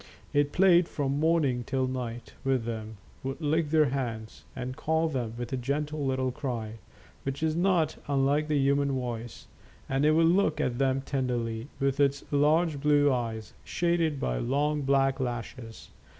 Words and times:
It 0.33 0.51
played 0.51 0.87
from 0.89 1.19
morning 1.19 1.63
till 1.63 1.85
night 1.85 2.33
with 2.43 2.65
them, 2.65 2.97
would 3.21 3.39
lick 3.39 3.69
their 3.69 3.89
hands, 3.91 4.45
and 4.55 4.75
call 4.75 5.07
them 5.07 5.35
with 5.37 5.53
a 5.53 5.57
gentle 5.57 6.03
little 6.03 6.31
cry, 6.31 6.79
which 7.21 7.43
is 7.43 7.55
not 7.55 7.97
unlike 8.07 8.47
the 8.47 8.57
human 8.57 8.93
voice, 8.93 9.45
and 9.87 10.03
it 10.03 10.13
would 10.13 10.25
look 10.25 10.59
at 10.59 10.79
them 10.79 11.01
tenderly 11.01 11.67
with 11.79 11.99
its 11.99 12.23
large 12.31 12.81
blue 12.81 13.13
eyes, 13.13 13.53
shaded 13.63 14.19
by 14.19 14.39
long 14.39 14.81
black 14.81 15.19
lashes. 15.19 15.89